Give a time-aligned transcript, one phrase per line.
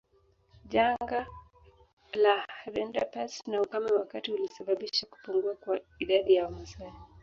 [0.73, 1.19] Janga
[2.23, 2.35] la
[2.73, 6.93] rinderpest na ukame wakati ulisababisha kupungua kwa idadi ya Wamasai